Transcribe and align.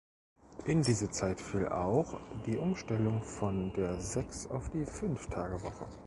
In 0.65 0.81
diese 0.81 1.11
Zeit 1.11 1.39
fiel 1.39 1.67
auch 1.69 2.19
die 2.47 2.57
Umstellung 2.57 3.21
von 3.21 3.71
der 3.73 4.01
Sechs- 4.01 4.47
auf 4.47 4.71
die 4.71 4.83
Fünftagewoche. 4.83 5.85